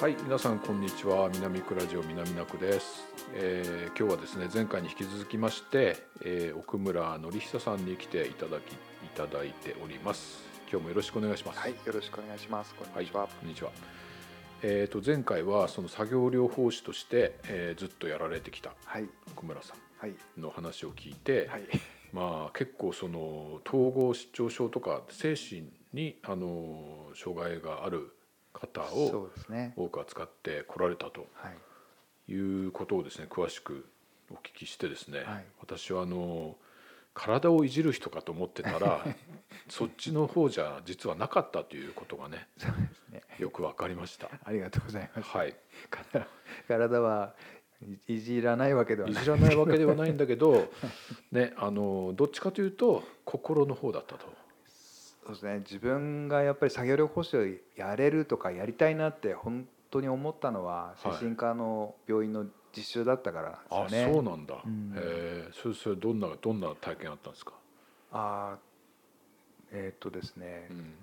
[0.00, 1.28] はい、皆さんこんにちは。
[1.28, 8.76] 南区ラジオ南区です、えー今日はですね、前回に引き続きまして、えー奥村則久さんに来ていただきい
[9.16, 10.38] ただいております。
[10.70, 11.58] 今日もよろしくお願いします。
[11.58, 12.76] はい、よろしくお願いします。
[12.76, 13.26] こんにちは。
[13.26, 13.72] こんにちは。
[14.62, 21.62] えっ、と前回はその作業療法士として、えーずっとやられてきたはい、奥村さはい、んの話を聞いて、はい、
[22.12, 28.12] まあ結構その統合失調症とか精神にあの障害がある
[28.58, 29.30] 方そを。
[29.76, 31.50] 多く扱ってこられたとは
[32.28, 33.86] い、いうことをですね詳しく
[34.30, 36.56] お聞きしてですね、はい私はあの
[37.14, 39.04] 体をいじる人かと思ってたら
[39.68, 42.46] そっちの方じゃ実はなかったということがね
[43.10, 43.22] ね。
[43.38, 44.30] よく分かりました。
[44.44, 45.28] ありがとうございます。
[45.36, 45.56] はい、
[45.90, 46.28] 体
[46.68, 47.34] 体は
[48.06, 49.24] いいじらないわけではいない。
[49.24, 50.72] じらないわけではないんだけど、
[51.32, 54.32] ね、あのどっちかというと心の方だったと。
[55.28, 55.58] そうですね。
[55.58, 57.44] 自分がやっぱり作業療法士を
[57.76, 64.14] やれるとかやりたいなって本当に思ったのははい精神科の病院の実習だったからあなんですよね。
[64.14, 64.54] そうなんだ。
[64.64, 67.52] うんへえ、それそれどんなどんな体験あったんですか？
[68.12, 70.68] あーえーっとですね。
[70.70, 70.94] うん、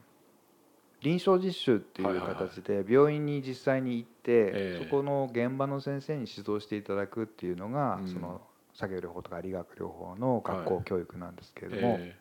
[1.01, 8.41] 臨床実習っていう形で病院に実際に行って、ええそこの現場の先生に指導していただくっていうのが、うんその
[8.73, 12.13] 作業療法とか理学療法の学校教育なんですけれども、え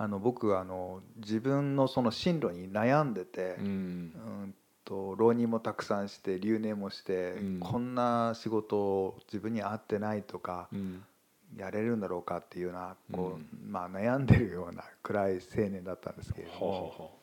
[0.00, 3.66] あの僕はあの自分のその進路に悩んでてえ、うん。
[3.66, 3.68] う、
[4.46, 4.54] ん
[4.84, 7.58] と浪人もたくさんして留年もして、うん。
[7.58, 11.02] こんな仕事自分に合ってないとか、うん、
[11.56, 17.18] やれるんだろうかっていうようなこう、うまあ、悩んでるような暗い青年だったんですけれども。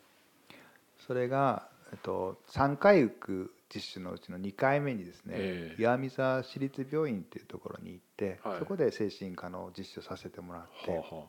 [1.07, 5.81] それが、えっと、3回受く実習のうちの2回目にですね、ええ。
[5.81, 8.59] 岩見沢市立病院っていうところに行って、はい。
[8.59, 11.23] そこで精神科の実習させてもらって、あはあは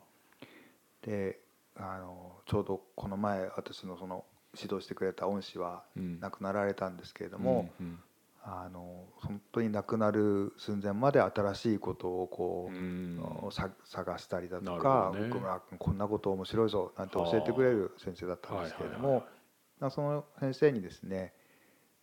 [1.06, 1.40] で
[1.76, 4.24] あのちょうどこの前私のその
[4.60, 6.20] 指導してくれた恩師はうん。
[6.20, 7.98] 亡くなられたんですけれどあも、うん
[8.48, 15.30] あの本当に亡くなる寸前まで新しいことをこう、探したりだとかね。
[15.80, 19.16] こんなこと面白いぞなんて教えてくれる先生だったんですけれどもはい
[19.80, 21.34] はいその先生にですね、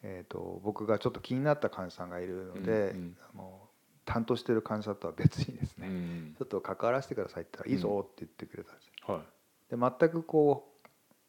[0.03, 3.17] えー、と僕がちょっと気になった患者さんがいるので、うんうん。
[3.33, 3.61] あの
[4.03, 6.35] 担当してる患者さんとは別にですね、うん。
[6.37, 8.92] ちょっと関わらせてくださいって言ったら「いいぞ」って言ってくれたんですよ。
[9.07, 9.23] は
[9.69, 9.75] い。
[9.75, 10.69] で全くこ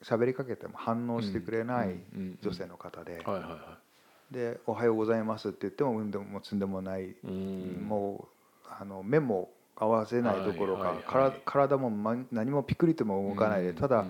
[0.01, 1.97] う喋りかけても反応してくれない
[2.43, 3.19] 女性の方で。
[3.19, 3.79] はいはいは
[4.31, 7.05] 「でおはようございます」って言ってもうんでもつんでもない。
[7.05, 7.87] いうん。
[7.87, 8.29] も
[8.65, 11.05] うあの目も合わせないどころか、はいはいはい。
[11.05, 14.05] から体もま何もピクリとも動かないで、うんただ、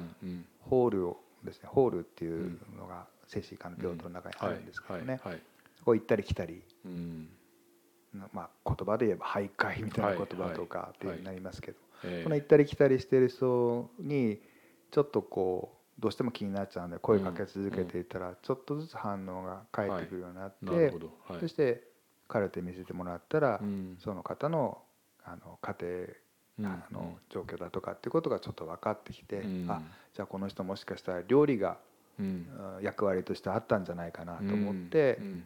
[0.60, 5.42] ホールをですねホールっていうのが精神科の病棟の中にあるんですけどね、はいはい
[5.76, 7.28] そこ行ったり来たり、うん
[8.32, 12.24] まあ、言葉で言えば徘徊みたいな言葉とかってはいなりますけど、ええ。
[12.24, 14.40] この行ったり来たりしてる人に
[14.90, 20.92] ちょっとこうどうしても気になっちゃうんで声かけ続けていったら、ちょっとずつ反応が返ってくるようになって、
[21.40, 21.82] そして
[22.28, 23.96] カルテ見せてもらったら、うん。
[24.00, 24.82] その方の
[25.24, 25.76] あの家
[26.58, 29.70] 庭あの状況だとかっていうことがちょっと分かってきて、うん。
[29.70, 29.82] あ
[30.14, 31.78] じゃあこの人もしかしたら料理が
[32.80, 35.44] 役割としてあったんじゃないかなと思って、うん。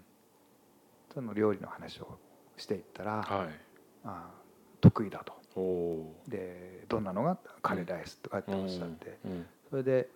[1.12, 2.18] その料理の話を
[2.58, 3.48] していったら、はい。
[4.04, 4.30] あ
[4.80, 5.38] 得意だと。
[6.28, 9.46] でどんなのがカレーライスとかっておっしゃって、うん。
[9.70, 10.08] それで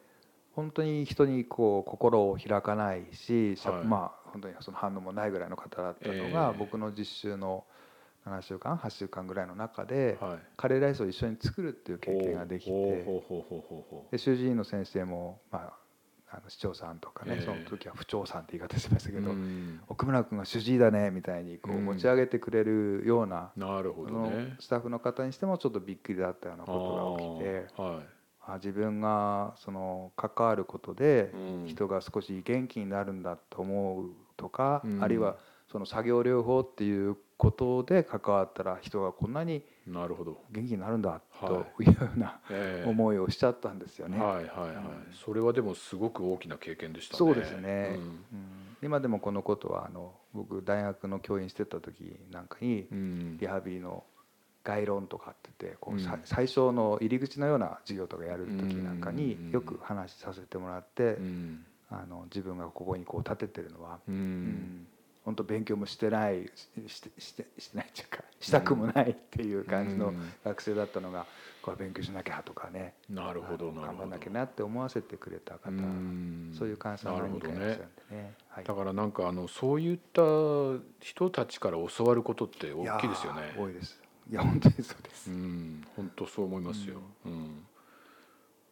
[0.54, 3.86] 本当に人にこう心を開かないし、はい。
[3.86, 6.58] まあ本当にその反応もないぐらいの方だったのが、ええ。
[6.58, 7.64] 僕の実習の
[8.26, 10.38] 7週間8週間ぐらいの中で、はい。
[10.56, 12.72] カレーライスを一緒に作るっていう経験ができて。
[14.12, 15.72] で主治医の先生も、まあ、
[16.34, 17.44] あの市長さんとかね、ええ。
[17.44, 19.80] その時は府長さんって言い方しましたけど、うん。
[19.86, 21.84] 奥村君が主治医だねみたいにこううん。
[21.84, 24.56] 持ち上げてくれるような、なるほどね。
[24.58, 28.04] スタッフの方にしてもちょっとびっくりだったようなことが起きてあーはい。
[28.44, 31.66] あ自分がその関わることでうん。
[31.66, 35.04] 人が少し元気になるんだと思うとか、うん。
[35.04, 35.36] あるいは
[35.70, 40.40] その作業療法っていうことで関わったら人がこんなになるほど。
[40.50, 41.84] 元気になるんだとはい。
[41.84, 42.88] いうようなええ。
[42.88, 44.18] 思いをしちゃったんですよね。
[44.18, 44.76] はいはいはい。
[44.76, 45.06] うん。
[45.12, 47.18] それはでもすごく大きな経験でしたね。
[47.18, 48.02] そうですね、うん。
[48.02, 48.76] うん。
[48.82, 53.38] 今でもこのことはあの僕大学の教員してた時なんかにうん。
[53.38, 54.04] リハビリの
[54.64, 61.64] 概論とかって言ってこう、最初の入り口のような授業とかやる時なんかにうんよく話させてもらって、うん。
[61.90, 64.86] あの自分がここにこう立ててるのは、ううんん
[65.24, 70.32] 本当勉強もしてないししてしてしてないっていうかしたくもないっていう感じのうん。
[70.44, 71.26] 学生だったのが
[71.62, 72.94] これ勉強しなきゃとかね。
[73.08, 76.52] なるほど頑張んなきゃなって思わせてくれた方うん。
[76.56, 78.34] そういう患者さん何人かいらっしゃるんでね。
[78.48, 78.64] はい。
[78.64, 80.22] だからなんかあのそういった
[81.00, 83.54] 人たちから教わることって大きいですよね。
[83.56, 84.00] 多いです。
[84.30, 85.84] いや本当にそうです、うん。
[85.96, 87.00] 本当そう思いますよ。
[87.26, 87.64] うん。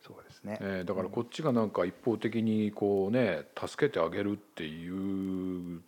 [0.03, 5.83] そうですですね、えーだからこっちがなんか一方的にこうね助けてあげるっていう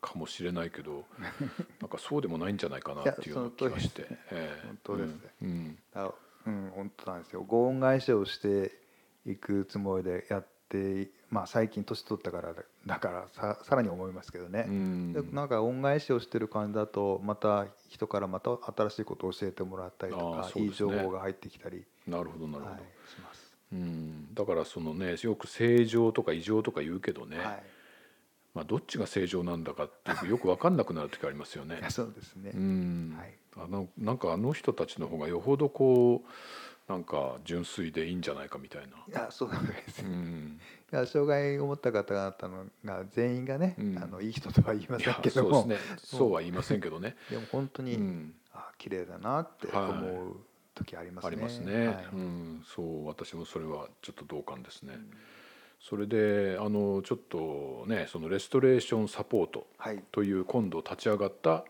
[0.00, 1.04] かもしれないけど
[1.80, 4.06] なんかそうでもないんじゃないかなっていう気がして。
[4.64, 5.20] 本当ですね。
[5.42, 5.78] うん。
[5.94, 6.12] あ
[6.46, 7.42] うん本当なんですよ。
[7.42, 8.72] ご恩返しをして
[9.26, 15.12] いくつもりでやってまあ最近年取ったからだだからささらに思いますけどね、うん。
[15.12, 20.96] でなんか恩返しをしてる感じだとまた人からまた新しいことを教えてもらったりとか、いいあーそうですね。
[20.96, 22.80] 情報が入ってきたり、なるほどなるほど、はい、
[23.10, 23.48] します。
[23.70, 27.62] うん、だからそのねよく正常とか異常とか言うけどね、はい
[28.54, 31.80] まあ、どっちが正常なんだかってよく分かんなくなる時ありますよね。
[31.90, 33.14] そうですね、うん。
[33.16, 33.34] はい。
[33.56, 38.96] あのなんかあの人たちの方がよほどこうなんか純粋でいいんじゃないかみたいな。
[38.96, 40.60] いやそうなんですよ、いうん、
[40.90, 43.98] や障害を持った方々のが全員がね、うん。
[43.98, 45.62] あのいい人とは言いませんけども。
[45.62, 45.98] そうですね。
[46.02, 47.16] そうは言いませんけどね。
[47.30, 49.90] でも本当に、うん、あ綺麗だなってはい。
[49.90, 50.36] 思う
[50.74, 51.28] 時ありますね。
[51.28, 52.06] ありますね、はい。
[52.12, 54.98] うん、そう私もそれはちょっと同感ですね。
[55.80, 60.02] それであのちょっとねそのレストレーションサポートはい。
[60.12, 61.64] という今度立ち上がった、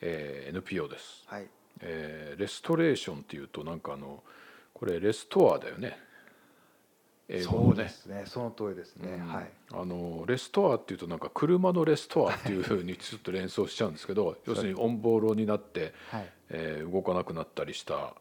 [0.00, 1.24] えー NPO です。
[1.26, 1.46] はい。
[1.80, 4.22] えーレストレーションっていうとなんかあの
[4.72, 5.98] これレストアだよね。
[7.28, 8.24] 英語そうですね。
[8.26, 9.26] その通りですね、うん。
[9.28, 9.50] はい。
[9.72, 16.32] あのレストアっていうとなんか車のレストアっていうふうにちょっと連想しちゃうんですけど要するにオンボロになって、はい。
[16.50, 18.14] えー動かなくなったりした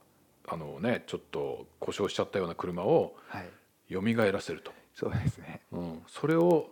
[0.48, 3.50] あのねちょっと故障しちゃったような車をはい。
[3.92, 5.62] 蘇らせると、そうですね。
[5.72, 6.68] うん、それを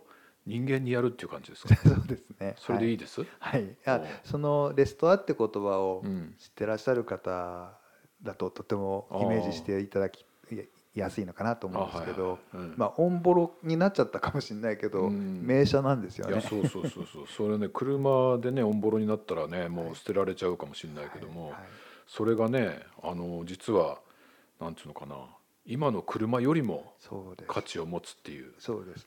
[0.46, 1.74] 人間にやるっていう感じですか？
[1.82, 2.54] そうですね。
[2.58, 3.76] それでいいでです、はい、い。
[3.84, 4.06] やおう。
[4.24, 6.34] そのレストアって言葉をうん。
[6.38, 7.78] 知ってらっしゃる方
[8.22, 10.26] だととてもイメージしていただき
[10.94, 12.66] やすいのかなと思うんですけど、あはいはい。
[12.68, 12.74] うん。
[12.76, 15.42] まあオンボロになっちゃったかもしれないけど、うん。
[15.46, 16.40] 名車なんですよね。
[16.40, 17.26] そうそうそうそう。
[17.26, 21.60] それね車でねオンボロになったらねもう捨てられちゃうかもしれないけども、はいはい
[22.10, 23.98] それがねあの実は
[24.58, 25.14] なんていうのかな
[25.70, 26.94] 今の車よりも
[27.46, 28.54] 価値を持つっていう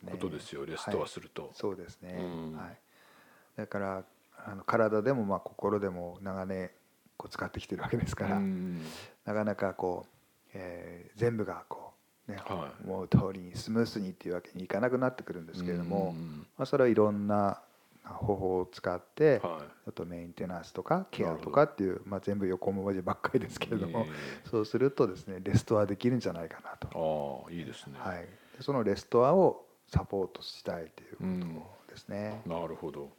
[0.06, 1.50] ことですよ、レストアすると。
[1.56, 2.56] そうですね、うん。
[2.56, 2.78] はい、
[3.58, 4.04] だから
[4.46, 6.70] あの体でもまあ心でも長年
[7.18, 8.86] こう使ってきてるわけですから、うん。
[9.26, 11.94] なかなかこう、えー全部がこ
[12.28, 16.46] う、ねは思う通りにスムースにっていうわけにいかなくなってくるんですけれども、うん。
[16.58, 17.60] まあ、それはいろんな
[18.04, 24.12] 方法を使って、はあとメンテナンスとかケアとかっていう、まあ、全部横文字ばっかりですけれども、え
[24.50, 28.00] そうするとですねレストアできるんじゃないかなと、ああいいですね。
[28.00, 28.22] はい、
[28.58, 31.18] でそのレストアをサポートしたいという
[31.56, 32.42] ことですね。
[32.46, 33.10] なるほど。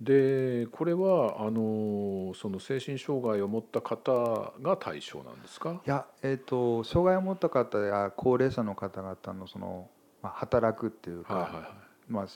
[0.00, 5.80] でこれはあのその精神障害を持った方が対象なんですか？
[5.84, 9.90] いや、えー、と障害を持った方や高齢者の方々のその、
[10.22, 11.70] まあ、働くっていうか、はいはいはい。
[12.08, 12.26] まあ、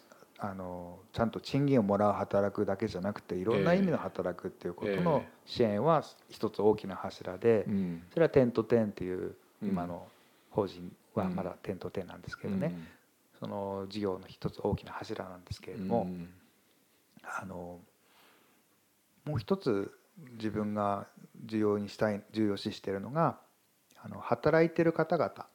[0.44, 5.32] あのちゃんと賃金をもらう働くだけじゃなくていろんな意味の働くっていうことのええ。
[5.46, 8.02] 支援は一つ大きな柱で、うん。
[8.12, 9.68] それは「点と点」っていううん。
[9.68, 10.08] 今の
[10.50, 12.76] 法人はまだ点と点なんですけどね、
[13.38, 16.28] その事業の一つ大きな柱なんですけれども、うん。
[17.22, 17.78] あの
[19.24, 19.96] もう一つ
[20.32, 21.06] 自分が
[21.44, 23.38] 重要にしたい重要視しているのが
[24.02, 25.46] あの働いてる方々。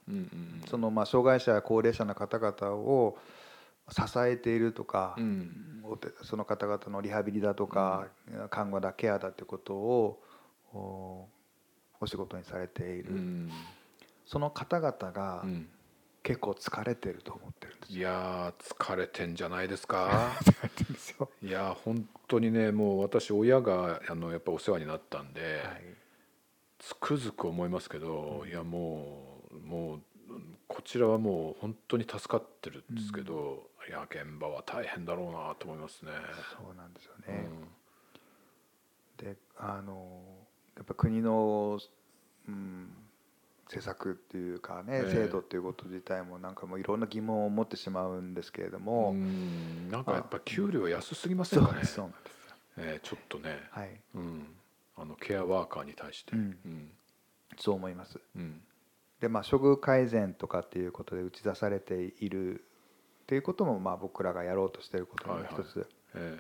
[0.69, 3.17] そのまあ障害者や高齢者の方々を
[3.89, 5.83] 支えているとか、うん。
[6.23, 8.07] その方々のリハビリだとか、
[8.49, 10.21] 看護だケアだということを
[10.73, 11.27] お
[12.01, 13.51] お仕事にされている、うん。
[14.25, 15.69] その方々がうん。
[16.23, 17.99] 結構疲れてると思ってるんですよ。
[17.99, 20.33] いやー疲れてんじゃないですか。
[21.41, 25.83] いやー本当にねもう私親があのやっぱお世話になったんで、はい。
[26.79, 30.01] つくづく思いますけど、いやもうもう
[30.67, 36.11] こちらはもう本当に助かってるんですけど、いや現場は大変だろうなと思いますね。
[36.53, 37.49] そうなんですよね。
[39.17, 40.21] であの
[40.75, 41.79] やっぱ国の、
[42.47, 42.89] うん、
[43.69, 45.11] 施策っていうかね、ええ。
[45.11, 49.89] 制度っていうこと自体もなんかもういろんな疑問を持ってしまうんですけれどうも、ん。
[49.89, 51.83] なんかやっぱ給料安すぎませんかね。
[51.85, 52.09] そ
[52.77, 53.99] えーちょっとね、はい。
[54.15, 54.55] うん、
[54.97, 56.57] あのケアワーカーに対して、うん。
[56.65, 56.91] うん。
[57.57, 58.19] そう思います。
[58.35, 58.61] うん。
[59.19, 62.63] でまあ処遇改善とかっていうことで打ち出されている
[63.27, 66.39] っていうこともまあ僕らがやろうとしていることの一つ、え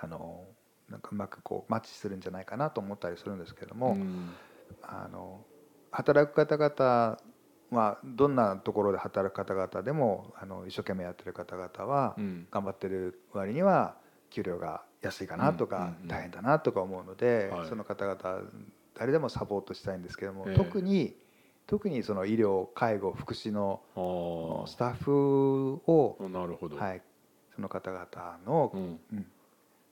[0.00, 0.44] あの
[0.88, 4.36] なんかうまくこうマッチするんじゃないかなと思ったりするんですけれどーも、うん。
[4.82, 5.44] あの
[5.90, 7.18] 働く方々
[7.72, 12.46] はどんなところで働く方々でもあの一生懸命やってる方々はうん。
[12.52, 13.96] 頑張ってる割には
[14.30, 17.68] 給料が安いかなとか大変だなとか思うのではい。
[17.68, 18.42] その方々
[18.94, 20.54] 誰でもサポートしたいんですけどもええ。
[20.54, 21.16] 特に
[21.66, 27.02] 特にその医療介護福祉のあスタッフをあなるほど、はい
[27.54, 29.00] その方々のうん。
[29.12, 29.26] うん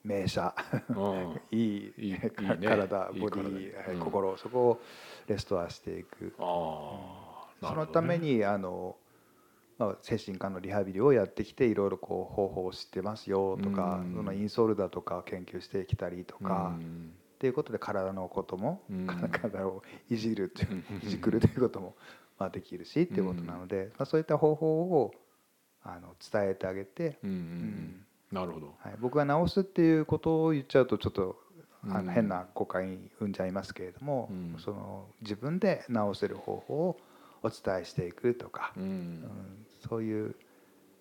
[0.03, 0.55] 名車。
[0.57, 2.31] あ いいいいいいね。
[2.65, 4.81] 体いいボディ体うんはい心そこを
[5.27, 6.35] レストアしていく。
[6.39, 8.97] あそのためにあの
[9.79, 14.15] まあ、精神科のリハビリをやってきていろいろこう方法を知ってますよとか、うん。
[14.15, 19.07] そのインソールだとか研究してきたりとか、っうんていうことで体のことも、うん。
[19.07, 21.07] 体をいじるっていううん。
[21.07, 21.97] いじくるということも
[22.39, 25.15] まあできるしっていうことなので、まあ、そういった方法を
[25.83, 27.41] あの伝えてあげて、うんうんうん。
[27.41, 28.07] うん。
[28.31, 28.75] なるほど。
[28.81, 31.37] はい、僕が治すっていうことを言っちゃうとちょっと
[31.89, 32.07] あうん。
[32.07, 34.57] の変な誤解に生んじゃいますけれども、うん。
[34.59, 37.01] その自分で治せる方法を
[37.43, 38.83] お伝えしていくとか、うん。
[38.85, 39.67] うん。
[39.89, 40.35] そういう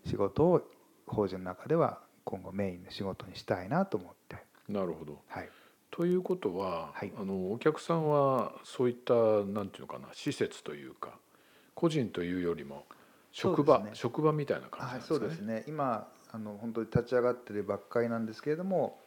[0.06, 0.62] 仕事を
[1.06, 5.20] 法人の中では今後メインの仕事にしたいなと思って、なるほど。
[5.28, 5.50] はい、
[5.92, 7.12] ということは、はい。
[7.18, 11.18] あのお客さんはそういったなんていうのかな施設というか
[11.76, 12.86] 個人というよりも
[13.32, 13.92] 職場、ね。
[13.94, 15.20] 職場みたいな感じなですかね。
[15.20, 15.64] そうですね。
[15.68, 19.00] 今あの本当に立ち上がってるばっかりなんですけれども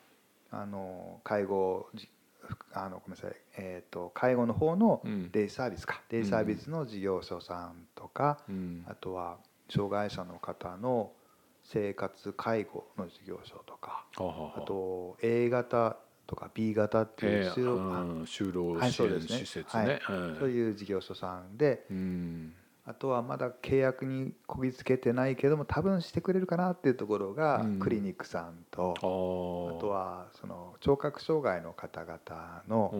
[0.50, 2.08] あの介護じ
[2.72, 5.30] あのごめんなさい、えー、と介護の方のうん。
[5.30, 8.84] デイサービスか、デイサービスの事業所さんとか、うん。
[8.88, 9.38] あとは
[9.70, 11.12] 障害者の方の
[11.64, 19.38] 生活介護の事業所とかはあはあはあと A 型とか B 型っていうえー就労うん就労はい支援そうですね。
[19.38, 20.00] 施設ね。
[20.08, 20.36] うん。
[20.38, 22.54] そういう事業所さんでうん。
[22.84, 27.78] あとはまだ契約にこぎつけてないけども多分してくれるかなっていうところがうん。
[27.78, 29.00] クリニックさんと、あ
[29.80, 32.92] とはその聴覚障害の方々の、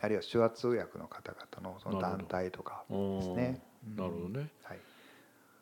[0.00, 3.62] あるいは手話通訳の方々のその団体とかですね。
[3.96, 4.50] なるほどね。
[4.64, 4.78] はい、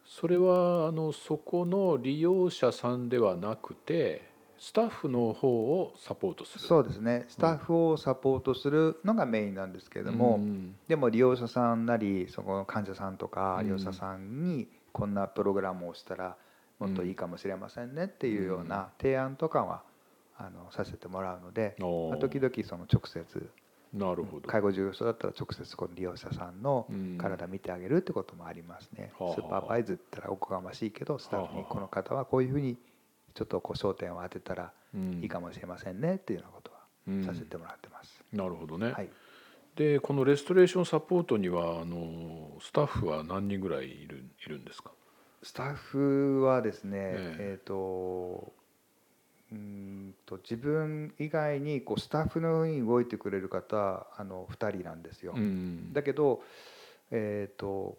[0.06, 4.33] それはあのそこの利用者さんではなくて
[4.64, 6.64] スタッフの方をサポートする。
[6.64, 7.26] そうですね。
[7.28, 13.64] スタッフをサポートするのがメインなんですけれども、うんでも利用者さんなりそこの患者さんとかうん。
[13.66, 16.36] 利用者さんにこんなプログラムをしたら
[16.78, 19.82] もっといいかもしれませんねっていうような提案とかは
[20.38, 23.50] あのさせてもらうので、まあ時々その直接
[23.92, 24.48] なるほど。
[24.48, 27.18] 介護事業所だったら直接この利用者さんのうん。
[27.18, 29.12] 体見てあげるってこともありますね。
[29.18, 29.34] はあはあ。
[29.34, 32.78] スーパーバイズって言ったらおこがましいけどスタッフにこの方はこういうふうに
[33.34, 38.24] ちょっとこう焦点を当てたらうんいいかもしれませんねっていうようなことはうんさせてもらってます。
[38.32, 38.92] なるほどね。
[38.92, 39.08] はい、
[39.76, 44.92] でこのレストレーションサポートにはあのスタッフは何人ぐらいいるいるんですか？
[45.42, 48.52] スタッフはですね、ええっ、と
[49.52, 55.34] うーんと自分以外にこうスタッフのように動いてくれる方あの2人なんですよ。
[55.36, 56.42] うんだけど、
[57.10, 57.98] えー、と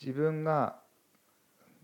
[0.00, 0.76] 自分が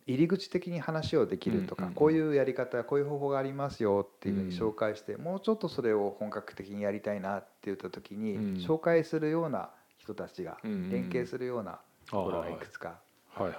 [0.07, 4.69] 入り口的に話をできるとか、こういうやり方こういう方法がありますよっていうふうにうん。
[4.69, 8.55] 紹介して、もうちょっとそれを本格的にやりたいなって言った時に、うん。
[8.55, 13.01] 紹介するような人たちが連携するようなところがいくつか
[13.35, 13.57] あって、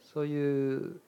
[0.00, 1.00] そういう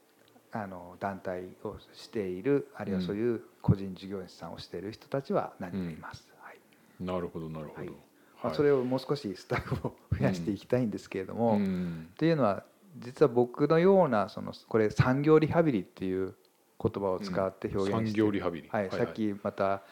[0.50, 6.28] あの団体をしているあるいはそういう個人事業主さんをしている人たちは何人もいます。
[6.40, 6.58] はい。
[7.00, 8.54] なるほどなるほど。
[8.54, 12.08] それをもう少しスタッフを増やしていきたいんですけれども、うん。
[12.12, 12.64] っていうのは
[12.98, 16.34] 実は僕のようなそのこれ産業リハビリっていう
[16.82, 18.68] 言葉を使って表現産して、業リハビリ。
[18.68, 19.82] はいさっきまた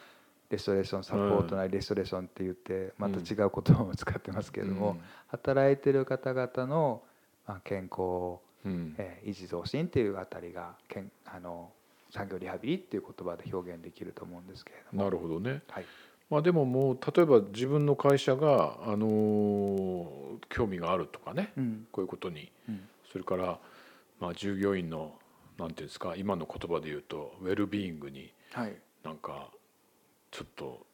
[0.51, 7.03] レストレーションサポートなりレストレーションって言ってまた違う言葉を使ってますけれども、働いてる方々の
[7.47, 8.95] まあ健康、うん。
[8.99, 11.71] えー維持増進っていうあたりがけんあの
[12.11, 15.05] 産業リハビリっていう言葉で表現できると思うんですけれども。
[15.05, 15.63] なるほどね。
[15.69, 15.85] はい。
[16.31, 21.87] まあでももう例えば自分の会社があのー興味があるとかね、うん。
[21.91, 22.81] こういうことにうん
[23.15, 23.61] それから
[24.19, 25.15] まあ従業員の
[25.57, 29.51] なんていうんですか今の言葉で言うとウェルビーイングにはいなんか
[30.33, 30.85] ちょっと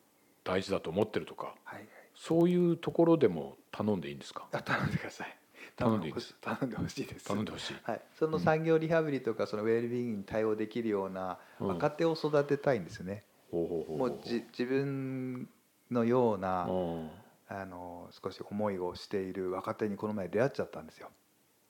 [0.45, 4.47] 大事だと思ってるとかはいはいそういうところでも頼んでいいんですか？
[4.53, 5.35] あ頼んでください。
[5.77, 7.25] 頼んでいいです頼んでほしいです。
[7.25, 7.77] 頼んでほしい。
[7.85, 13.25] はい、その産業リハビリとかそのウェルビーイングに対応できるようなうん若手を育てたいんですよね。
[13.51, 15.49] ほうほうほうほもうじ自分
[15.91, 17.11] のようなうん
[17.49, 21.09] あの少し思いをしている若手にこの前出会っちゃったんですよ。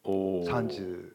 [0.05, 0.49] おー。
[0.49, 1.15] 30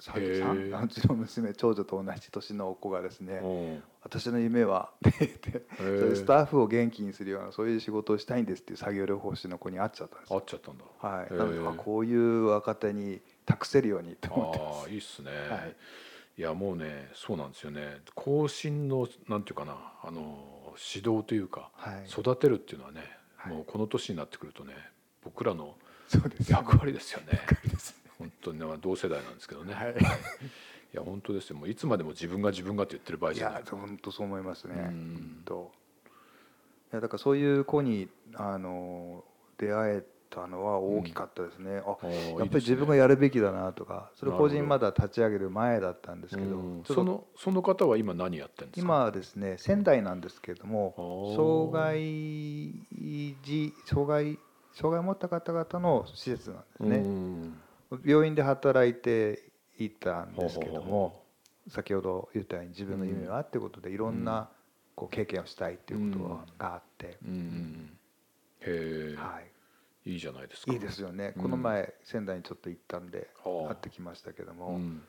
[0.00, 0.78] 33へー。
[0.78, 10.36] あうちの娘長女と同じ年の子がですねうん「私の夢は」って言ってスタッフを元気にするようなそういう仕事をしたいんですっていう作業療法士の子に会っちゃったんですよ。
[10.36, 10.84] 合っちゃったんだ。
[11.00, 14.82] はい、なのであこういう若手に託せるようにと思ってます。
[14.82, 14.88] ああ。
[14.90, 15.76] いいっすね、はい。
[16.38, 18.02] い、やもうねそうなんですよね。
[18.14, 23.00] 後進のなんていうかなあの指導というかはい、育てるっていうのはね、
[23.36, 23.54] はい。
[23.54, 24.74] もうこの年になってくるとね
[25.22, 25.76] 僕らの
[26.48, 27.28] 役割ですよね。
[27.32, 27.96] 役割です。
[28.04, 29.92] ね本当にねまあ同世代なんですけどね、はい。
[29.94, 29.96] い、
[30.92, 31.56] や本当ですよ。
[31.56, 33.60] もういつまでも自分が自分がって言ってる場合いじゃない。
[33.60, 34.74] や本当そう思いますね。
[34.74, 35.44] うん。
[36.92, 39.24] いやだからそういう子にあの
[39.58, 41.78] 出会えたのは大きかったですね。
[41.78, 48.86] ああーやっぱり自分がやるべきだなとかそれ個人まだ立ち上げる前だったんですけど、うそのその方は今何やってるんですか？
[48.86, 50.94] 今はですね仙台なんですけれども
[51.36, 54.38] 障害児障害
[54.74, 56.56] 障害を持った方々の施設な
[56.86, 57.65] んですね。
[57.90, 61.22] うん病院で働いて行ったんですけども
[61.68, 64.48] 先ほど言ったように自分の夢はっていうことでいろんな
[64.94, 66.24] こう経験をしたいっていうこと
[66.58, 67.18] があって、
[69.16, 69.40] は
[70.04, 70.72] い、いいじゃないですか。
[70.72, 71.42] いいですよね、うん。
[71.42, 75.02] この前仙台にちょっと行ったんではあ会ってきましたけども、うん。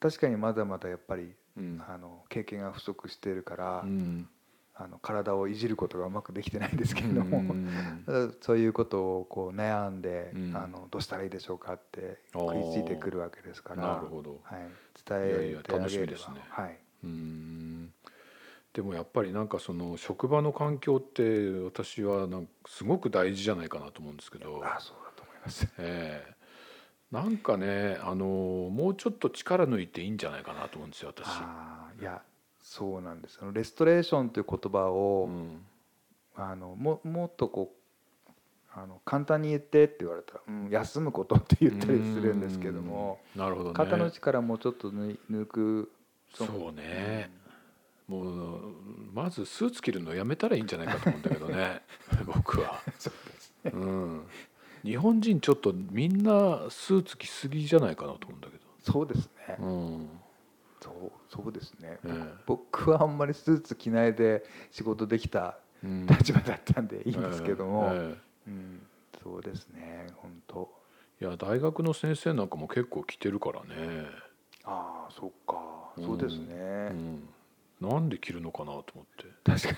[0.00, 1.82] 確かにまだまだやっぱりうん。
[1.86, 4.28] あの経験が不足しているから、うん
[4.74, 8.36] あの体をいじることがうまくできてないんですけれども、うん。
[8.40, 10.56] そういうことをこう悩んで、うん。
[10.56, 14.40] あのどうしたらいいでしょうかって食いついてくるわけですからなるほど。
[14.44, 14.60] はい、
[15.06, 16.40] 伝えやてあげれば楽しみですね。
[16.48, 17.92] はい、うん。
[18.72, 25.68] でもやっぱりなんかその職場の環境って私はなんかすごく大事じゃないかなと思うんですけど、あそうだと思います。
[25.78, 26.42] ええ。
[27.10, 31.28] なんかねあのもうちょっと力抜いていいんじゃないかなと思うんですよ私。
[32.00, 32.22] いや
[32.72, 33.38] そうなんです。
[33.42, 35.60] あのレストレーションという言葉を、うん。
[36.34, 37.74] あのももっとこ
[38.26, 38.30] う
[38.74, 43.74] あの簡単に言ってって言われたら、うん、休むことって言ったりするんですけども、うんなるほどね。
[43.74, 45.92] 肩の力もうちょっと抜く
[46.32, 47.30] そうね、
[48.08, 48.74] もう
[49.12, 51.82] まずスーツ着るのやめたらいいんじゃないかと思うんだけどね。
[52.24, 53.72] 僕は、そうですね。
[53.74, 54.22] うん、
[54.82, 60.21] 日本人ちょっとみんなスーツ着すぎじゃないかなと思うんだけそうですね、ど、うん
[60.82, 62.34] そうそうですね、ええ。
[62.46, 66.06] 僕はあんまりスーツ着ないで仕事できたうん。
[66.06, 68.86] 立場だったんでいいんですけども、ええうん、
[69.22, 70.70] そうですね本当。
[71.20, 74.06] いや大学の先生なんかも結構着てるからね、
[74.64, 75.92] ああそっか。
[75.96, 76.54] そうですね、
[76.90, 77.28] うん、
[77.80, 79.24] なんで着るのかなと思って。
[79.44, 79.76] 確かに。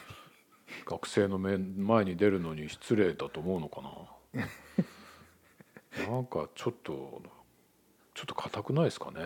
[0.87, 4.45] 学生の目前に出るのに失礼だと思うのかな。
[6.09, 7.23] なんかちょっと
[8.15, 9.21] ちょっと硬くないですかね、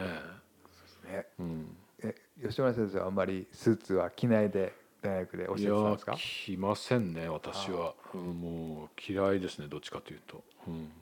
[1.09, 1.27] ね。
[1.39, 4.73] うん、え吉村先生はあんまりスーツは着ないで
[5.03, 6.17] 大学で教えてたんですか？
[6.17, 10.93] 着ませんね私は、うん、もう嫌いですねどっちかというと、うん、だ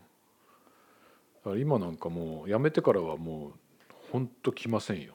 [1.45, 3.53] から今なんかもう辞めてからはもう
[4.13, 5.13] 本当着ませんよ。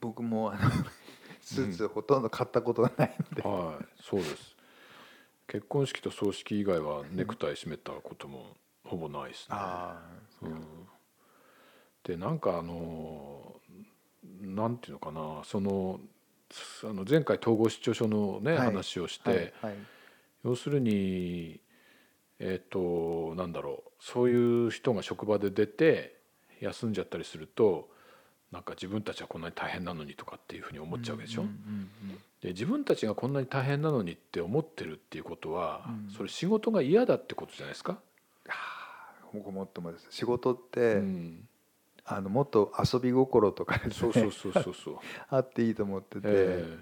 [0.00, 0.70] 僕もあの
[1.40, 4.56] スーツほとんど買ったことがないので、はいそうです。
[5.46, 9.56] 結婚式と葬式以外はネクタイ締めたこともほぼないですね。
[9.58, 10.00] あ
[10.42, 10.64] うん、
[12.04, 13.56] でなんかあの
[14.42, 16.00] なんていうのかなその
[16.84, 18.66] あの前回統合失調症のね、はい。
[18.66, 19.82] 話をして、あはいはい。
[20.44, 21.60] 要するに
[22.40, 26.16] えっ、となんだろうそういう人が職場で出て
[26.60, 27.88] 休んじゃったりすると
[28.50, 31.42] なんか自分たちはこんなに大変なのにとかっていうふうに思っちゃうわけでしょ。
[31.42, 31.90] うんうん
[32.40, 36.10] で自分たちがこんなに大変なのにって思ってるっていうことは、うん。
[36.10, 37.98] それ仕事が嫌だってことじゃないですか。
[39.34, 40.06] 僕もっともです。
[40.08, 41.48] 仕事って、うん、
[42.12, 44.96] あのもっと遊び心とかですねそうそうそうそうそう。
[45.30, 46.78] あっていいと思ってて、え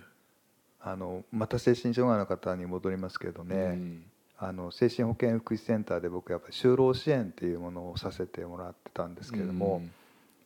[0.80, 4.04] あのまた精神障害の方に戻りますけどえね、うん。
[4.38, 9.82] あの精神保健福祉センターで僕やっぱり就労支援っていうものをさせてもらってたんですけれども、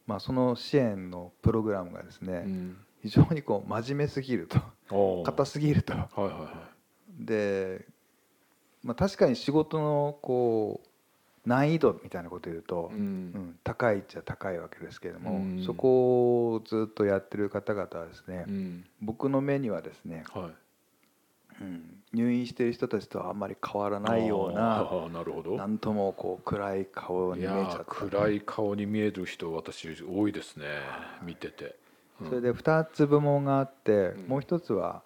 [0.07, 2.77] まあ、その支援のプログラムがですね、うん。
[3.03, 4.61] 非常にこう真面目すぎると
[5.19, 5.93] うん、硬すぎると。
[5.93, 6.69] はいはいは
[7.19, 7.87] で、
[8.83, 10.89] まあ、確かに仕事のこう
[11.45, 12.97] 難易度みたいなことを言うと、い。
[12.97, 21.63] ううんん高いっちゃ高いわけですけれども、うんそこをずっとやってる方々はですね、うん僕の目にはですね、はい。
[21.63, 25.57] うん入院している人たちとはあんまり変わらないようななるほど。
[25.57, 30.67] なんともこう暗い顔いに見えちゃった暗い顔に見える人私多いですね
[31.23, 31.65] 見てて。
[32.21, 35.03] うんそれで2つ部門があって、うんもう一つは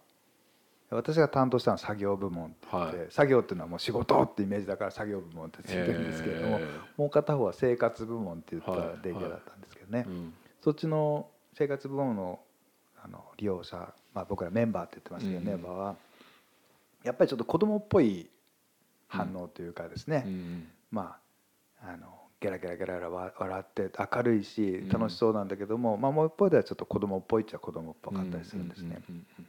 [0.90, 3.07] 私が担当したのは作業部門って言って、はい。
[3.11, 10.35] 作業っていうのはもう仕事ってイメージだから作業部門ってついてるんですけれども、えもう片方は生活部門って言ったはいデイケだったんですけどね、ーうん。
[10.62, 12.38] そっちの生活部門の
[13.03, 13.77] あの利用者、
[14.14, 15.44] まあ、僕らメンバーって言ってますけど、うん。
[15.44, 15.96] メンバーは
[17.03, 18.29] やっぱりちょっと子供っぽい
[19.09, 20.68] 反応というかですね、うん。
[20.92, 21.16] ま
[21.83, 22.07] ああの
[22.38, 24.88] ゲラゲラゲラゲラわ笑って明るいしうん。
[24.88, 29.03] 楽しそうなんだけども、まあ、もう一方ではちょっと子供っぽいっちゃ子供っぽかったりするんですね。
[29.09, 29.46] うんうんうん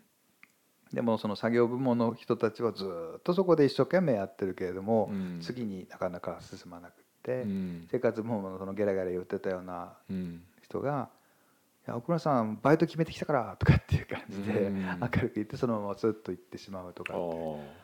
[0.94, 2.86] でもその作業部門の人たちはず
[3.18, 5.40] っとそこで一生懸命やってるけれども、うん。
[5.42, 7.88] 次になかなか進まなくって、うん。
[7.92, 10.44] 生活部門のそのゲラゲラ言ってたようなうん。
[10.64, 11.10] 人が
[11.88, 14.84] 「いや奥村さんバイト決めてきたから」とかっていう感じでうん。
[14.84, 17.78] 明るく言ってそのままスッと行ってしまうとかあって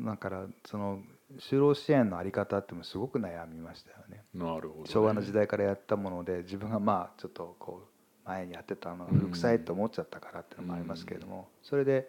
[0.00, 1.02] だからその
[1.38, 4.24] 就労支援のあり方ってもすごく悩みましたよね。
[4.36, 4.86] ーなるほどね。
[4.86, 7.82] 昭和の時代からやったもので自分がまあちょっとこ
[8.24, 12.08] う前にやってたのが古臭いと思っちゃったからっていうのもありますけれどもそれで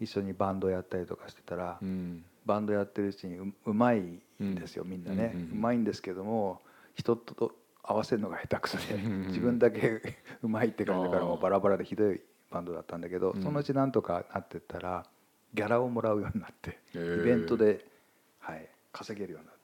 [0.00, 2.24] 一緒にバンドやったりとかしてたらうん。
[2.46, 4.20] バンドやってるうちにううまいん
[4.54, 5.32] ですよみんなね。
[5.34, 5.58] うんうんうん。
[5.58, 6.60] うまいんですけども
[6.94, 7.52] 人と
[7.82, 10.00] 合わせるのが下手くそでうん自分だけ
[10.42, 13.42] うまいって感じだからもうバラバラでひどいバンドだったんだけどうん。
[13.42, 15.06] そのうちなんとかなってったら
[15.54, 17.86] ギャラをもらうようになってイベントで
[18.40, 19.60] はい稼げるようになって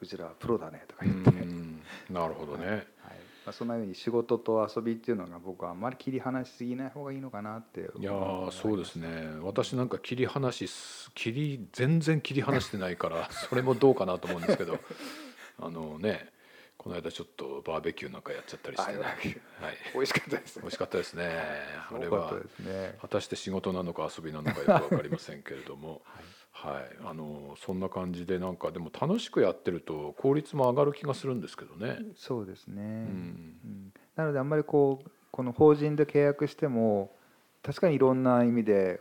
[0.00, 2.66] うちらはプロだねとかう言って、んなるほどね。
[2.66, 2.86] はい、
[3.46, 9.08] まあ、そんなように仕事と遊びっていうのが僕はあんまり切り離しすぎない方がいいのかなっていやーそうですね。
[9.42, 14.78] 私なんか切り離しす切り全然切り離してないから それもどうかなと思うんですけど。
[15.58, 16.32] あのね
[16.76, 18.92] この間ちょっとバーベキューなんかやっちゃったりして。
[18.92, 19.16] ね、はい、
[19.92, 20.62] 美味しかったですね。
[20.62, 21.32] 美味しかったですね。
[21.90, 22.32] あれは
[23.00, 26.02] 果たして仕事なのか遊びなのかよく分かりませんけれども。
[26.06, 26.24] はい、
[27.04, 31.98] あのそんな感じでなんかでも楽しくやってると効率も上がる気がするんですけどね。
[32.16, 33.56] そうですね、うん。
[33.64, 33.92] うん。
[34.16, 37.12] なのであんまりこうこの法人で契約しても
[37.62, 39.00] 確かにいろんな意味で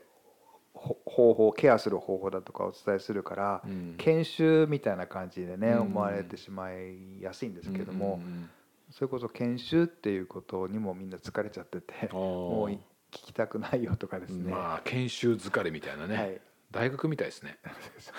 [0.74, 3.96] ほ方法ケアする方法だとかお伝えするから、うん。
[3.98, 5.82] 研修みたいな感じでね、うん。
[5.82, 8.50] 思われてしまいやすいんですけども、うん
[8.92, 12.76] それこそ研修っていうことにもみんな疲れちゃっててうんもうい
[13.12, 14.52] 聞きたくないよとかですね。
[14.52, 16.42] まあ研修疲れみたいなね、はい
[16.76, 17.58] 大学みたいですね。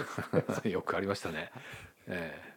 [0.65, 1.53] よくありましたね、
[2.07, 2.57] え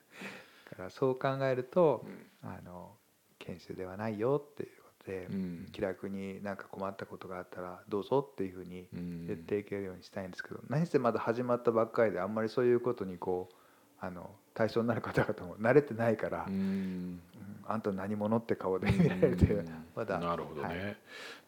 [0.71, 2.05] だからそう考えると、
[2.41, 2.95] あの
[3.37, 5.69] 研修ではないよっていうことで、うん。
[5.73, 9.27] 気楽になんか困ったことがあったらどうぞっていうふうにえうん。
[9.27, 13.55] 言っていけるようにしたいんですけど、何せまだ始まったばっかりであんまりそういうことにこう
[14.01, 17.21] あの対象になる方々も 慣れてないから、ううんん
[17.65, 20.97] あんた何者って顔で見られてうん まだなるほどね、はい。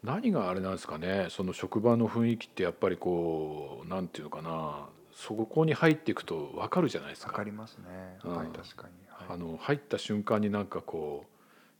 [0.03, 1.27] 何があれなんですかね？
[1.29, 4.87] その職場の雰囲気ってやっぱりこうなんていうのかな？
[5.13, 7.31] そこに入っていくと分かるじゃないですか。
[7.31, 8.35] 分かりますね、うん。
[8.35, 9.27] はい確かに、はい。
[9.29, 11.25] あの入った瞬間になんかこ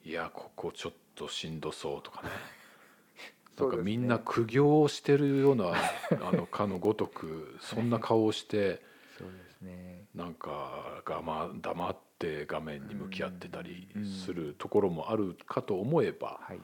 [0.06, 2.30] ういやここちょっとしんどそうとかね。
[3.60, 5.74] なんかみんな苦行をしてるような
[6.22, 8.82] あのかのごとくそんな顔をして
[9.20, 14.06] そうですねなんかが、ま、黙って画面に向き合ってたりうん。
[14.06, 16.60] するところもあるかと思えばはい。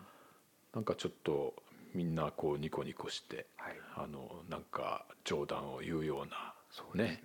[0.74, 1.56] なんかちょっと
[1.94, 3.76] みんなこうニコニコしてはい。
[3.96, 7.24] あのなんか冗談を言うようなそうね。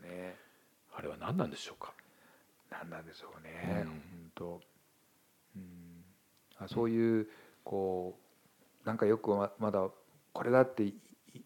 [0.94, 1.92] あれは何なんでしょうか？
[2.70, 3.86] 何なんでしょうね、うん。
[3.86, 4.00] 本
[4.34, 4.60] 当。
[5.56, 6.04] うん。
[6.58, 7.28] あそういう
[7.64, 8.18] こ
[8.84, 9.88] うなんかよくままだ
[10.32, 10.94] これだってい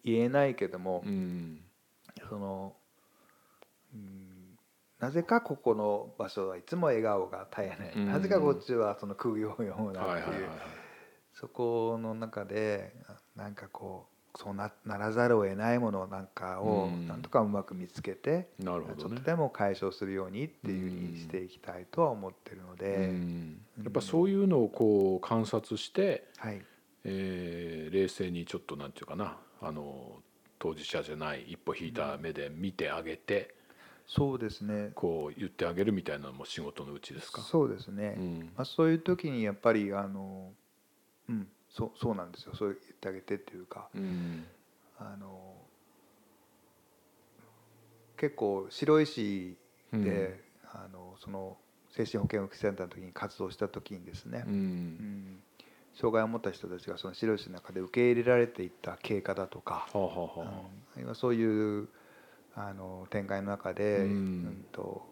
[0.05, 1.61] 言えないけども、うん。
[2.29, 2.75] その、
[3.95, 4.26] うん、
[5.01, 8.07] なぜかここの場所はいつも笑顔が絶えない、うん。
[8.07, 10.49] なぜかこっちはその空ようようなはいっていう
[11.35, 12.95] そこの中で
[13.35, 17.09] なんかこうそうなならざるを得ないものなんかをうん。
[17.09, 19.01] なんとかうまく見つけて、なるほどね。
[19.01, 19.23] ちょっと。
[19.23, 23.61] でも解消するようにっていうふうにしていきたいとは思ってるので、うん。
[23.83, 26.61] やっぱそういうのをこう観察して、はい。
[27.05, 29.39] えー冷静にちょっとなんていうかな。
[29.63, 30.21] あの
[30.59, 33.55] 当事者じゃない一歩引いた目で見てあげて、
[34.07, 34.93] そうですね。
[34.95, 37.43] こう言ってあげるみたいなのも仕事のうちですか？
[37.43, 38.53] そうですね、うん。
[38.57, 40.53] まあ、そういう時にやっぱりあの
[41.29, 42.55] うんそうそうなんですよ。
[42.55, 43.89] そう言ってあげてっていうか。
[43.95, 44.47] うん。
[44.99, 45.55] あの
[48.17, 49.57] 結構白石
[49.93, 50.41] で、
[50.73, 51.59] あのその
[51.91, 54.57] 精神保健福祉センターの時に活動した時にですね、ううん。
[54.57, 55.43] ん
[55.95, 60.71] 障害を持った人たちがその白石の中で受け入れられていった経過だとか、はあは
[61.11, 61.89] あそういう
[62.57, 64.47] あの展開の中で、うん。
[64.47, 65.03] うんと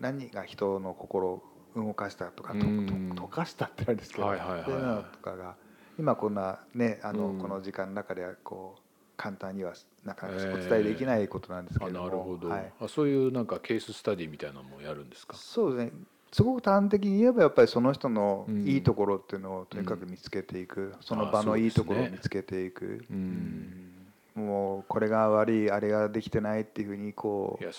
[0.00, 1.42] 何が人の心を
[1.74, 2.86] 動かしたとか、とうん。
[3.16, 4.78] と溶かしたってあれですけど、はいはいそうい。
[4.78, 5.56] うのとかが
[5.98, 7.38] 今こんなねあの、うん。
[7.38, 8.82] この時間の中ではこう
[9.16, 15.34] 簡単にはなかなかえーお伝えできないことなんですけども、なるほど、はい、あそういうなんかケーススタディみたいなのもやるんですか？
[15.36, 15.92] そうですね。
[16.32, 18.64] すごく端的に言えばやっぱりその人のうん。
[18.64, 23.16] いいところっていうのをとにかく見つけていく、その場のいいところを見つけていく、うん。
[23.30, 23.91] うん
[24.34, 27.70] もうこれが悪いあれができてないっていうふうにこうや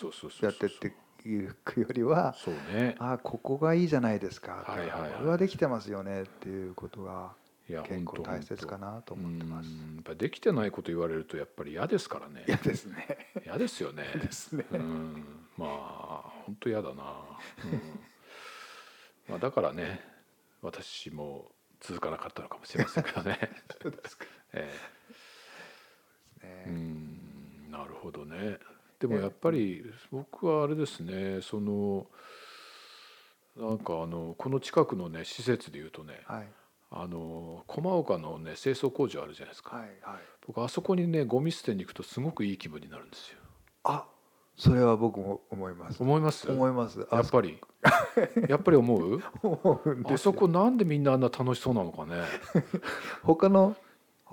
[0.51, 0.93] ってって
[1.25, 2.95] いくよりはそうね。
[2.99, 7.31] あここがいいじゃないですかはいはいはいこれはできてますよねっていうことが
[7.67, 9.69] 結構大切かなと思ってます。
[9.69, 12.43] うんやっぱりできてないこと言われるとやっぱり嫌ですからね。
[12.47, 13.29] 嫌ですね。
[13.45, 14.03] 嫌ですよね。
[14.15, 15.23] ですねうん、
[15.57, 16.93] まあ本当嫌だな。
[16.93, 17.03] うん、
[19.29, 20.01] まあだからね、
[20.61, 23.39] 私も続かなかったのかもしれませんけどね。
[23.81, 24.92] そうですか ええ
[26.67, 28.57] うねん、なるほどね。
[28.99, 32.07] でもやっぱり僕はあれですね、その
[33.57, 36.47] なんかあのこの近くのね施設でいうとね、はい
[36.95, 39.77] あの駒岡のね清掃工場あるじゃないですか。
[39.77, 40.19] はいはい。
[40.45, 43.39] 僕あそこにねゴミ捨てに行くとすごくいい気分になるんですよ。
[43.83, 44.05] あ
[44.55, 46.03] それは僕も思います。
[46.03, 46.51] 思います？
[46.51, 46.99] 思います。
[47.11, 47.59] やっぱり？
[48.47, 49.19] やっぱり思う？
[50.05, 52.21] あそこなんでみんなあんな楽しそうなのかね。
[53.25, 53.75] 他の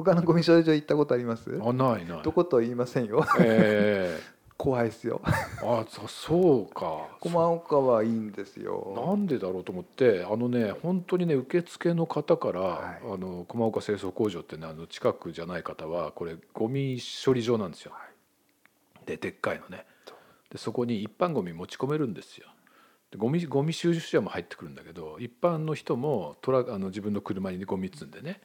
[0.03, 1.51] 他のゴミ処理場行ったことあります？
[1.63, 2.23] あないない。
[2.23, 3.25] どことは言いませんよ。
[3.41, 4.19] え
[4.57, 5.23] 怖いですよ。
[5.25, 5.31] え
[5.63, 7.09] あそそうか。
[7.21, 8.93] 駒岡はいいんですよ。
[9.07, 17.93] なんでだろうと思ってあのね本当にね受付の方から、はいあの駒岡清掃工場ってねあの近くじゃない方はこれゴミ処理場なんですよ。
[19.07, 19.87] ででっかいのね
[20.51, 22.47] でそこに一般ゴミ持ち込めるんですよ。
[23.11, 28.41] でゴミゴミ収集車も入ってくるんだけど一般の人もトラあの自分の車にゴミ積んでね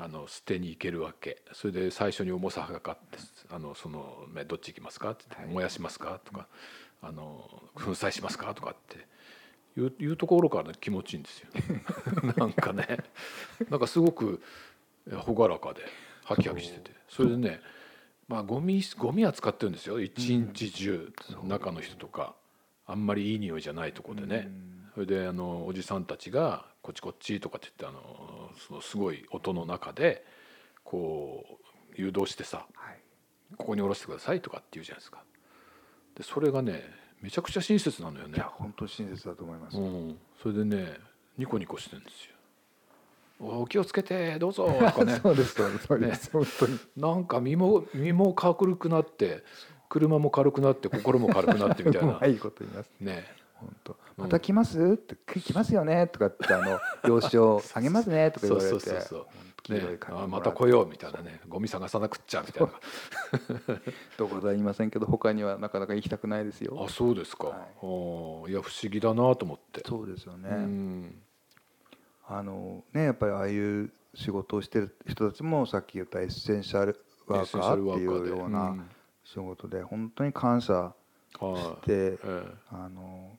[0.00, 1.42] あの捨てに行けるわけ。
[1.52, 3.18] それで最初に重さがかって
[3.50, 6.46] 「あのそのねどっち行きますか?」って燃やしますか?」とか
[7.02, 9.06] 「あの粉砕しますか?」とかって
[9.80, 11.48] いういうところから気持ちいいんですよ。
[12.36, 12.98] なんかね。
[13.68, 14.40] なんかすごく
[15.06, 15.82] 朗らかで
[16.24, 16.92] ハキハキしてて。
[17.08, 17.60] それでね
[18.28, 20.00] まあゴミゴミ扱ってるんですよ。
[20.00, 21.12] 一日中、
[21.44, 22.36] 中の人とか。
[22.90, 24.50] あんまりいい匂いじゃないところでね、
[24.94, 30.24] それであのおじさんたちが「こっちこっち」とかって言ってあのそのすごい音の中で
[30.84, 33.00] こう誘導してさはい
[33.58, 35.22] 「ここに下ろしてください」とかって言うじゃないですか。
[36.14, 36.82] でそれがね
[37.20, 38.36] めちゃくちゃ親切なのよね。
[38.36, 38.44] いや。
[38.44, 40.98] 本当親切だと思います、うん、それでね
[41.36, 42.34] ニコニコしてるんですよ。
[43.40, 45.20] お気をつけてどうぞ とかね。
[45.22, 46.78] そうですそうですそうです、本当に。
[46.96, 49.44] なんか身も身も軽くなって
[49.90, 52.90] 車も軽くなって心も軽くなってみたい うなまいこと言います。
[52.98, 53.26] ね
[53.60, 53.92] 本当。
[53.92, 54.24] うん。
[54.24, 58.30] また来ますって「来ますよね」とかってあの用紙を下げますね？
[58.30, 58.70] とか言われて。
[58.70, 59.26] そうそうそうそう。
[59.68, 61.40] ねあまた来ようみたいなね。
[61.46, 62.72] ゴミ探さなくっちゃみたいな。
[64.16, 66.84] どこだ言いませんけど他にはなかなか行きたくないですよ。
[66.86, 67.54] あそうですか、は
[68.48, 68.50] い。
[68.50, 69.82] いや不思議だなと思って。
[69.86, 71.22] そうですよね、うん。
[72.26, 78.74] あのねやっぱりああいう仕事をしてる人たちもさっき言ったエッセンシャルワーカーっていうような
[79.24, 80.94] 仕事で本当に感謝
[81.40, 81.56] はい。
[81.56, 82.42] して、ええ。
[82.70, 83.38] あの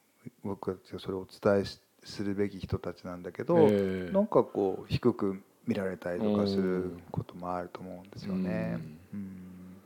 [0.50, 4.12] 僕たちがそれをお伝えしするべき人たちなんだけど、ええ。
[4.12, 8.80] なんかこう低く見られたりとかすることもあると思うんですよね。
[9.14, 9.78] うん。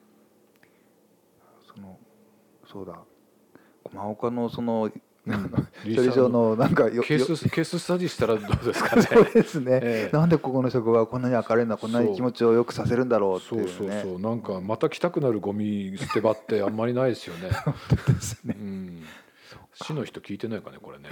[1.67, 1.97] その
[2.71, 2.97] そうだ。
[3.83, 4.89] 駒岡のその、
[5.83, 9.01] 処理場のなんかよケーよスケーススタディしたらどうですかね。
[9.11, 10.15] そうですね、ええ。
[10.15, 14.19] なんでここの職場はこんなに明るいのはこんなに気持ちをよくさせるんだろうってそいううねそうそう。
[14.19, 17.49] なんかまた来たくなるゴミ捨て場ってあんまりないですよね。
[18.07, 18.55] ですね。
[18.57, 19.03] うん
[19.73, 21.09] 市の人聞いてないかねこれね。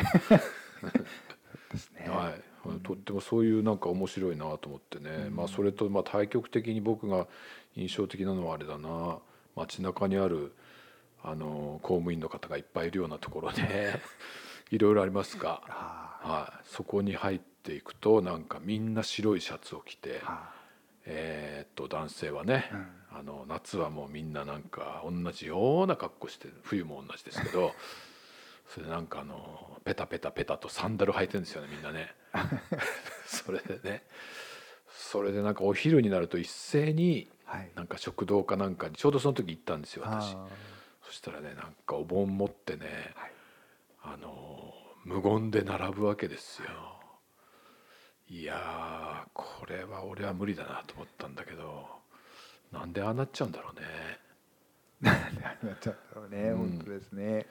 [1.71, 2.09] ですね。
[2.09, 7.27] はい、とってもそういうなんか面白いなと思ってね、まあそれとまあ対極的に僕が
[7.75, 9.19] 印象的なのはあれだな。
[9.55, 10.53] 街中にある
[11.23, 13.99] あの公務員の方がいっぱいいるようなところで
[14.71, 20.21] いろいろありますが、ははい、そこに入っていくとなんかみんな白いシャツを着て、
[21.05, 22.87] えーっと男性はね、うん。
[23.19, 26.55] あの夏はもうみんななんか同じような格好してる。
[26.63, 27.73] 冬も同じですけど
[28.73, 32.15] それでなんかあのペタペタペタとサンダル履いてるんですよねみんなね。
[33.27, 34.03] それでね。
[34.87, 37.29] それでなんかお昼になると一斉に
[37.75, 40.35] なんか食堂かなんかにちょうどその時行ったんですよ私。
[40.35, 40.47] あ
[41.03, 43.13] そしたらねなんかお盆持ってね
[44.01, 46.69] あの無言で並ぶわけですよ。
[48.29, 51.89] いやーこれは俺は無理だなと思ったんだけど
[52.71, 54.19] なんでああなっちゃうんだろうね。
[55.01, 55.11] な
[55.73, 56.57] っちゃうんだろうね、うん。
[56.57, 57.45] 本当ですね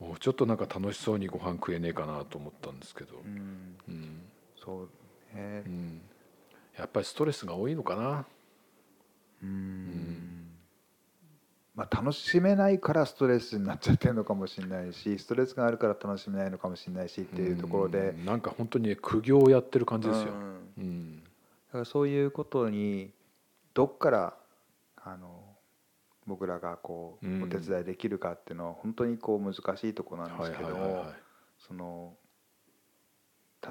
[0.00, 3.16] もうちょっとなんか楽しそうにご飯食えねえかなと思ったんですけど。
[3.16, 3.76] う、ん。
[3.88, 4.22] うん。
[4.56, 4.88] そ
[5.32, 5.62] うね。
[5.66, 6.00] うん、
[6.76, 8.24] やっぱりストレスが多いのかな。
[9.42, 10.50] うん。
[11.74, 17.98] まあ楽しめないからストレスになっちゃってるのかもしれないしストレスがあるから楽しめないのかもしれないしっていうところで。
[18.10, 18.24] うん。
[18.24, 20.72] なんか本当にね苦行をやってる感じですよ、うん。
[20.78, 21.22] うん。
[21.22, 23.12] だからそういうことに
[23.74, 24.36] どっから
[24.96, 25.39] あの
[26.30, 27.42] 僕らがこううん。
[27.42, 31.06] お手伝いできるかっていうのは本当にこう難しいところなんですけど
[31.58, 32.14] その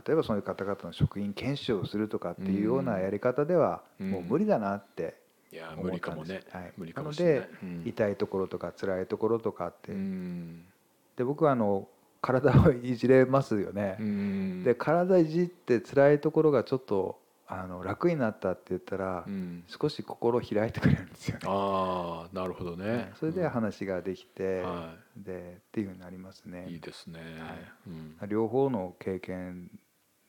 [0.05, 4.11] 例えばそういう方々の職員研修をするとかっていうようなやり方ではうん。
[4.11, 5.15] もう無理だなって
[5.51, 6.45] いや無理思ったんです。
[6.45, 6.73] かもね、はい。
[6.77, 7.83] 無理かなので、うん。
[7.85, 9.93] 痛いところとか辛いところとかって。
[9.93, 10.65] うん。
[11.15, 11.87] で僕はあの
[12.21, 13.95] 体をいじれますよね。
[13.99, 14.63] うん。
[14.63, 17.19] で体いじって辛いところがちょっと
[17.51, 19.63] あの楽になったって言ったら、うん。
[19.67, 21.41] 少し心を開いてくれるんですよね。
[21.47, 23.11] ああなるほどね。
[23.19, 26.67] それで話ができて、はでっていうふうになりますね。
[26.69, 27.19] いいいですね、
[27.87, 28.29] うん。
[28.29, 29.71] 両方の経験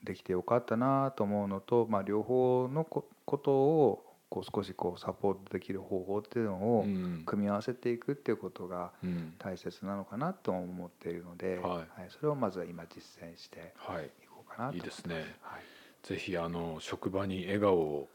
[0.03, 7.23] できてよかったなと思うのと、まあ、両方のこことをこう少しこうサポートできる方法っていうのをうん。
[7.27, 9.35] 組み合わせていくっていうことがうん。
[9.39, 12.07] 大切なのかなと思っているので、はい。
[12.09, 14.07] それをまずは今実践してはい。
[14.07, 15.17] いこうかなといいですね。
[15.43, 15.63] はい
[16.03, 18.09] ぜひあの職場に笑顔を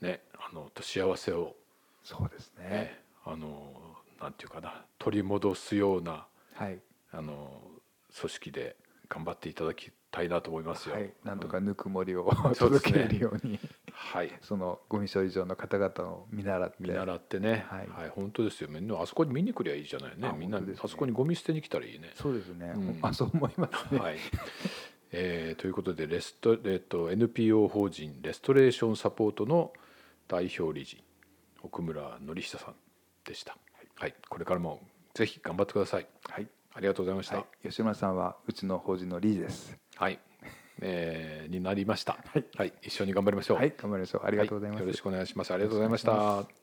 [0.00, 1.54] ねあのと幸せを
[2.04, 2.68] そうですね。
[2.68, 3.72] ねあの
[4.20, 6.78] なんていうかな取り戻すようなはい、
[7.12, 7.60] あの
[8.18, 8.76] 組織で
[9.08, 10.94] 頑張っていただきたいなと思いますよ。
[10.94, 11.64] はい、なんとかうん。
[11.64, 12.92] ぬくもりをそうですね。
[12.92, 13.58] 届けれるように
[13.90, 14.30] はい。
[14.42, 16.76] そのゴミ処理場の方々を見習って。
[16.80, 18.68] 見習ってね、ははいい、本当ですよ。
[18.70, 20.28] みんなあそこに見に来りゃいいじゃないね。
[20.28, 20.32] あ。
[20.32, 22.12] みんな、あそこにゴミ捨てに来たらいいね。
[22.14, 22.98] そうですね、うん。
[23.02, 24.18] あそう思いますね、はい。
[25.12, 29.72] えーということでレストえっと NPO 法人レストレーションサポートの
[30.26, 31.02] 代表理事
[31.62, 32.74] 奥村典久さん
[33.24, 33.56] でした。
[33.96, 34.80] はい、これからも
[35.14, 36.06] ぜひ頑張ってください。
[36.28, 37.36] はい、ありがとうございました。
[37.36, 39.78] はい、吉村さんはうちの法人の理事です。
[39.94, 40.18] はい、
[40.80, 42.18] えーになりました。
[42.56, 43.56] はい、一緒に頑張りましょう。
[43.58, 44.22] はい頑張りましょう。
[44.24, 45.52] ありがとうございます、はよろしくお願いします。
[45.52, 46.61] ありがとうございました